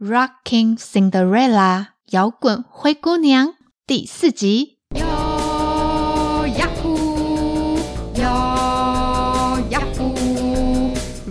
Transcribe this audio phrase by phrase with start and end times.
[0.00, 1.50] Rocking Cinderella》
[2.10, 4.78] 摇滚灰姑娘第四集。
[4.94, 7.76] 哟呀呼，
[8.14, 8.22] 哟
[9.70, 10.14] 呀呼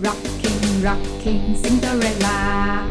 [0.02, 2.82] ，Rocking Rocking Cinderella。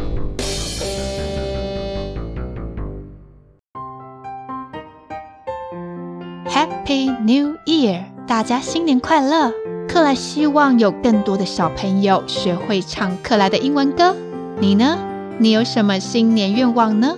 [6.48, 8.02] Happy New Year！
[8.26, 9.52] 大家新年快乐！
[9.88, 14.16] 克莱希望有更多的小朋友学会唱克莱的英文歌。
[14.58, 14.98] 你呢？
[15.40, 17.16] 你有什么新年愿望呢？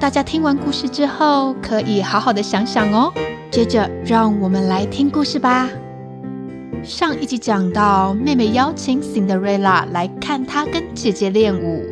[0.00, 3.12] 大家听完故事之后，可以好好的想想哦。
[3.48, 5.68] 接着，让我们来听故事吧。
[6.82, 11.84] 上一集讲到，妹妹邀请 Cinderella 来看她跟姐姐练舞，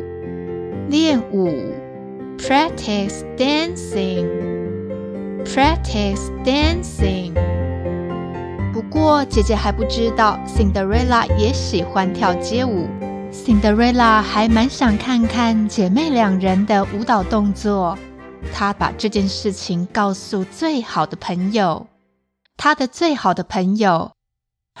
[0.89, 1.47] 练舞
[2.37, 7.31] ，practice dancing，practice dancing。
[8.73, 12.85] 不过，姐姐还不知道 Cinderella 也喜欢跳街舞。
[13.31, 17.95] Cinderella 还蛮想看看姐妹两人的舞蹈动作。
[18.53, 21.85] 她把这件事情告诉最好的朋友，
[22.57, 24.13] 她的最好的朋友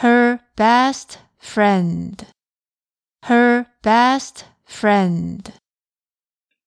[0.01, 5.45] ，her best friend，her best friend，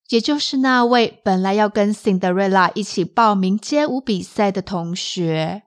[0.09, 5.63] 也就是那位本来要跟 Cinderella 一起报名街舞比赛的同学，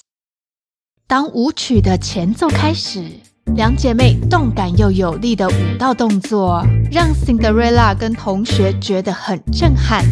[1.06, 3.29] 当舞曲的前奏开始。
[3.56, 10.06] 两姐妹动感又有力的舞蹈动作，让 Cinderella 跟同学觉得很震撼。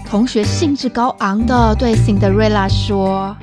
[0.09, 3.37] 同学兴致高昂地对 Cinderella 说：“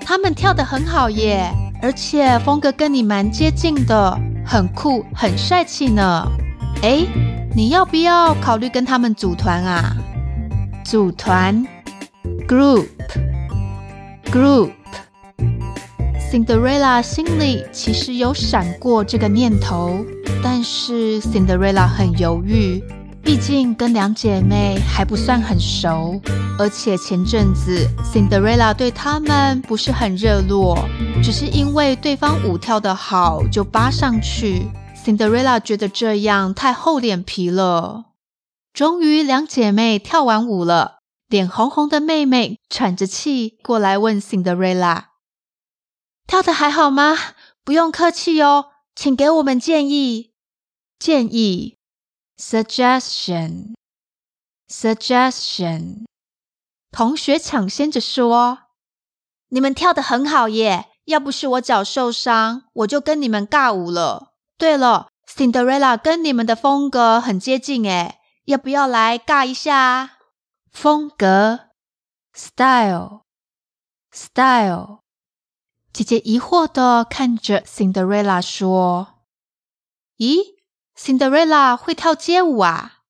[0.00, 1.52] 他们跳得很好耶。”
[1.86, 6.26] 而且风格跟你蛮接近的，很酷，很帅气呢。
[6.82, 7.06] 诶，
[7.54, 9.96] 你要不要考虑跟他们组团啊？
[10.84, 11.64] 组团
[12.48, 14.72] ，group，group。
[16.28, 20.04] Cinderella 心里其实有闪过这个念头，
[20.42, 22.82] 但是 Cinderella 很犹豫。
[23.26, 26.20] 毕竟跟两姐妹还不算很熟，
[26.60, 30.78] 而且前阵子 Cinderella 对她们不是很热络，
[31.20, 34.68] 只是因为对方舞跳得好就扒上去。
[35.04, 38.12] Cinderella 觉得这样太厚脸皮了。
[38.72, 45.06] 终于两姐妹跳完舞了，脸红红的妹妹喘着气过来问 Cinderella：“
[46.28, 47.16] 跳得还好吗？
[47.64, 50.30] 不用客气哦，请给我们建议。”
[51.00, 51.75] 建议。
[52.38, 53.74] Suggestion,
[54.68, 56.04] suggestion。
[56.92, 58.58] 同学抢先着说
[59.48, 60.90] ：“你们跳得很好耶！
[61.06, 64.34] 要不是我脚受伤，我就跟你们尬舞了。
[64.58, 70.18] 对了，Cinderella 跟你们的风格很接近诶，要不要来尬一下？”
[70.70, 71.70] 风格
[72.34, 73.22] ，style，style。
[75.90, 79.20] 姐姐疑惑地看着 Cinderella 说
[80.18, 80.55] ：“咦
[80.98, 83.00] ，Cinderella 会跳街舞啊？”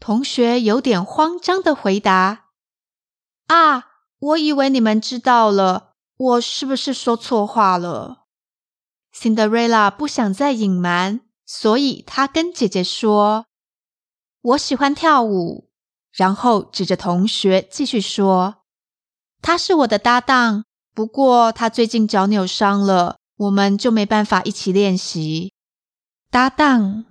[0.00, 2.46] 同学有点慌张的回答
[3.48, 3.86] ：“啊，
[4.18, 8.26] 我以为你们知道了，我是不是说错话了
[9.14, 13.46] ？”Cinderella 不想再隐瞒，所以她跟姐姐说。
[14.40, 15.68] 我喜欢跳舞，
[16.12, 18.62] 然后指着同学继续说
[19.42, 25.52] ：“他是我的搭档，不过他最近脚扭伤了，我们就没办法一起练习。”
[26.30, 27.06] 搭档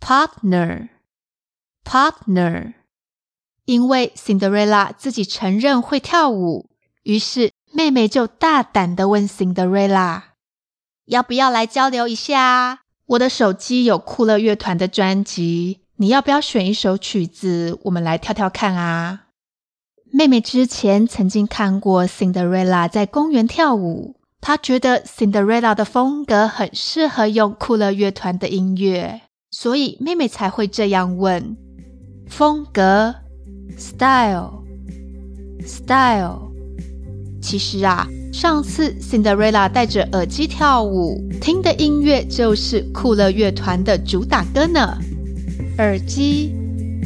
[0.00, 2.74] ，partner，partner。
[3.64, 6.70] 因为 Cinderella 自己承认会跳舞，
[7.02, 10.22] 于是妹妹就大胆地问 Cinderella：“
[11.06, 12.82] 要不要来交流一下？
[13.06, 19.26] 我的手机有酷乐乐团的专辑。”你要不要选一首曲子，我们来跳跳看啊？
[20.12, 31.56] 妹妹之前曾经看过 Cinderella 在公园跳舞，她觉得 Cinderella 的风格很适合用酷乐乐团的音乐，所以妹妹才会这样问。
[32.28, 33.14] 风格
[33.78, 34.52] ，style，style。
[37.40, 44.98] 其实啊，上次 Cinderella 戴着耳机跳舞，听的音乐就是酷乐乐团的主打歌呢。
[45.78, 46.54] 耳机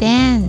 [0.00, 0.48] ，dance，dance。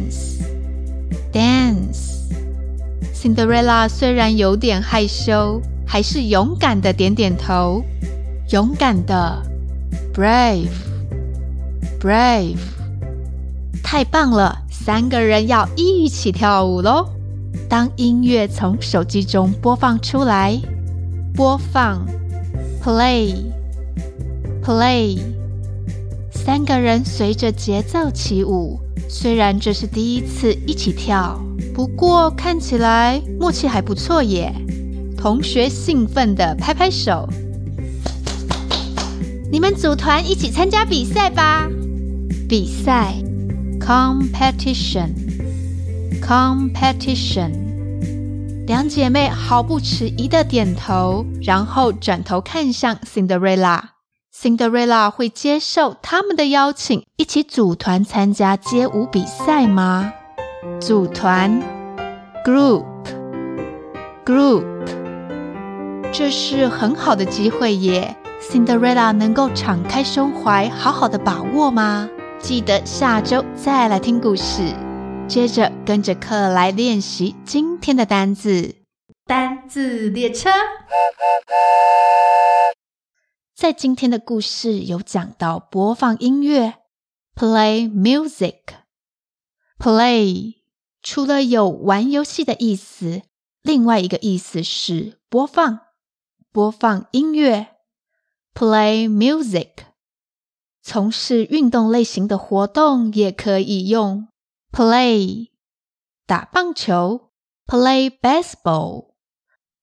[3.14, 7.84] Cinderella 虽然有点害羞，还是勇敢的点点头，
[8.52, 9.44] 勇敢的
[10.14, 10.70] ，brave，brave。
[13.84, 14.60] 太棒了！
[14.72, 17.10] 三个人要一起跳舞喽。
[17.68, 20.58] 当音乐从手机中播放出来，
[21.36, 22.08] 播放
[22.84, 23.98] ，play，play，
[26.32, 28.80] 三个人随着节奏起舞。
[29.08, 31.40] 虽然这是第一次一起跳，
[31.74, 34.54] 不过看起来默契还不错耶。
[35.18, 37.28] 同学兴奋地拍拍手。
[39.52, 41.68] 你们组团一起参加比赛吧！
[42.48, 43.16] 比赛。
[43.80, 45.10] Competition,
[46.22, 47.69] competition。
[48.70, 53.82] 两姐妹毫不迟疑地点头，然后转头看向 Cinderella。
[54.32, 60.14] Cinderella 会接受他们的邀请，一起组团参加街舞比赛吗？
[60.80, 61.60] 组团
[62.46, 62.86] ，group,
[64.24, 64.64] group。
[66.12, 68.16] 这是很好的机会耶。
[68.52, 72.08] Cinderella 能够敞开胸怀，好好的把握吗？
[72.38, 74.62] 记得下周再来听故事，
[75.30, 78.78] 接着跟着课来练习今天的单字。
[79.28, 80.50] 单字列车，
[83.56, 86.74] 在今天的故事有讲到播放音乐
[87.36, 88.56] ，play music。
[89.78, 90.56] play
[91.04, 93.22] 除了有玩游戏的意思，
[93.62, 95.82] 另外一个意思是播放，
[96.52, 97.68] 播放音乐
[98.56, 99.70] ，play music。
[100.82, 104.28] 从事运动类型的活动也可以用
[104.72, 105.52] play，
[106.26, 107.32] 打棒球
[107.66, 109.14] play baseball，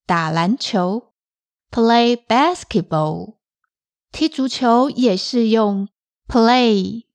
[0.06, 1.14] 打篮球
[1.70, 3.36] play basketball，
[4.10, 5.88] 踢足球也是用
[6.26, 7.06] play。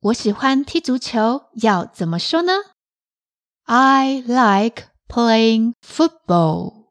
[0.00, 2.52] 我喜欢踢足球，要怎么说呢
[3.64, 6.90] ？I like playing football。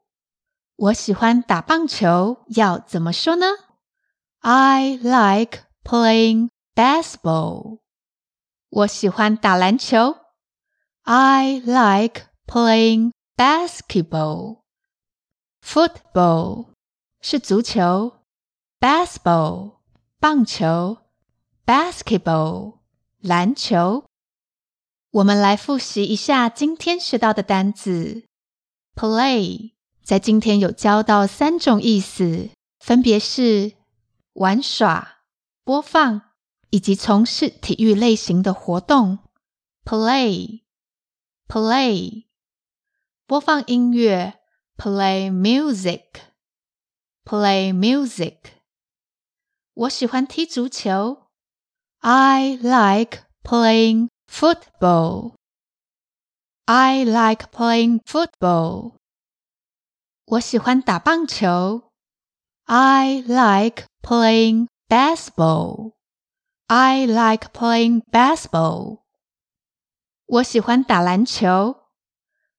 [0.76, 3.46] 我喜欢打棒球，要怎么说呢
[4.40, 7.80] ？I like Playing baseball
[8.68, 10.18] 我喜欢打篮球。
[11.04, 14.60] I like playing basketball.
[15.64, 16.68] Football
[17.20, 18.18] 是足球
[18.78, 19.78] ，baseball
[20.18, 20.98] 棒球
[21.66, 22.78] ，basketball
[23.20, 24.04] 篮球。
[25.10, 28.24] 我们来复习一下今天学到的单词。
[28.94, 33.72] Play 在今天有教到三种意思，分别是
[34.34, 35.16] 玩耍。
[35.64, 36.22] 播放
[36.70, 39.18] 以及从事体育类型的活动
[39.84, 40.59] ，play
[41.49, 42.25] play
[43.25, 44.39] 播放音乐，
[44.77, 46.03] play music
[47.23, 48.37] play music。
[49.73, 51.27] 我喜欢踢足球，
[51.99, 55.33] I like playing football
[56.65, 58.95] I like playing football。
[60.25, 61.91] 我喜欢打棒球，
[62.65, 65.93] I like playing Basketball.
[66.67, 69.03] I like playing basketball.
[70.32, 71.88] 我喜欢打篮球。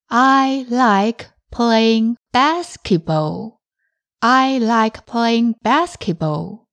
[0.08, 3.60] I like playing basketball.
[4.20, 6.66] I like playing basketball.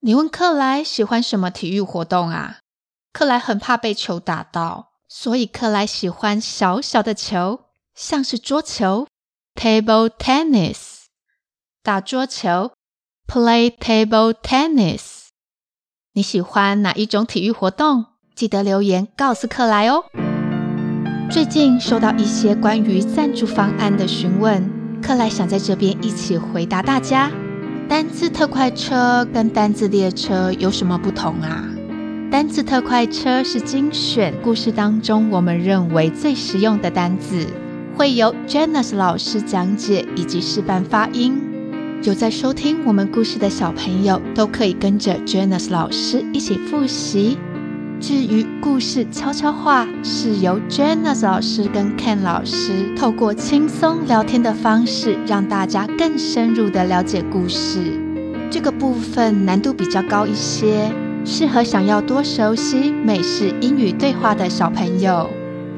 [0.00, 2.58] 你问克莱喜欢什么体育活动啊？
[3.12, 9.06] 克莱很怕被球打到，所以克莱喜欢小小的球，像是桌球
[9.54, 11.04] （table tennis）。
[11.84, 12.72] 打桌球
[13.28, 15.28] （play table tennis）。
[16.14, 18.17] 你喜欢哪一种体育活动？
[18.38, 20.04] 记得留言告诉克莱哦。
[21.28, 24.62] 最近收到一些关于赞助方案的询问，
[25.02, 27.32] 克莱想在这边一起回答大家。
[27.88, 31.64] 单字特快车跟单字列车有什么不同啊？
[32.30, 37.44] 单字特快车是精选故事当中我们认为最实用的单字，
[37.96, 41.42] 会由 Janice 老师讲解以及示范发音。
[42.04, 47.36] 有在收听我们故事的小朋友都可以跟着 Janice 老师一起复习。
[48.00, 57.80] 至于故事悄悄话，是由 Janice 老师跟 Ken 老师透过轻松聊天的方式，让大家更深入的了解故事。
[58.50, 60.92] 这个部分难度比较高一些，
[61.24, 65.28] 适合想要多熟悉美式英语对话的小朋友。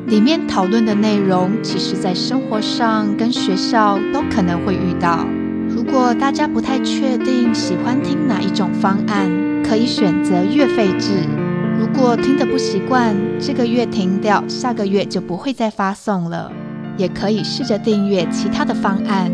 [0.07, 5.27] 里面讨论的内容，其实在生活上跟学校都可能会遇到。
[5.69, 9.31] 如果大家不太确定喜欢听哪一种方案，
[9.65, 11.25] 可以选择月费制。
[11.93, 16.51] 如果听得不习惯，这个月停掉，下个月就不会再发送了。
[16.97, 19.31] 也可以试着订阅其他的方案。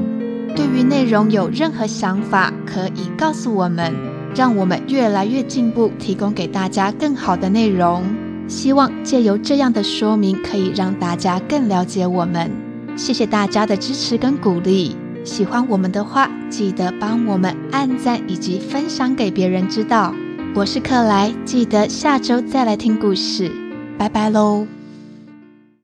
[0.54, 3.94] 对于内容有任何想法，可以告诉我们，
[4.34, 8.02] 让我们越来越进步，提供给大家更好的内容。
[8.48, 12.50] 希望借由这样的说明，可以让大家更了解我们。
[12.96, 14.96] 谢谢大家的支持跟鼓励。
[15.24, 20.14] 喜欢我们的话，记得帮我们按赞以及分享给别人知道。
[20.56, 23.52] 我是克莱，记得下周再来听故事，
[23.98, 24.66] 拜拜喽。